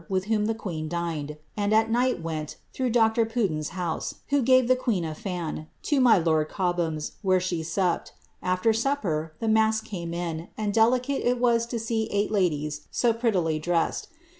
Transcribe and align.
193 0.07 0.13
With 0.15 0.35
whom 0.39 0.45
the 0.47 0.59
queen 0.59 0.87
dined, 0.87 1.37
and 1.55 1.71
at 1.73 1.91
night 1.91 2.23
went, 2.23 2.55
through 2.73 2.89
Dr. 2.89 3.23
Puddin's 3.23 3.69
houef 3.69 4.15
(who 4.29 4.41
gave 4.41 4.67
the 4.67 4.75
queen 4.75 5.05
a 5.05 5.13
fan,) 5.13 5.67
to 5.83 6.01
my 6.01 6.17
lord 6.17 6.49
Cobham's, 6.49 7.17
where 7.21 7.39
she 7.39 7.63
topped. 7.63 8.11
After 8.41 8.73
supper, 8.73 9.33
the 9.39 9.47
mask 9.47 9.85
came 9.85 10.11
in, 10.15 10.47
and 10.57 10.73
delicate 10.73 11.21
it 11.23 11.37
was 11.37 11.67
to 11.67 11.77
see 11.77 12.09
eigfat 12.11 12.31
ladies 12.31 12.87
so 12.89 13.13
prettily 13.13 13.59
dressed. 13.59 14.07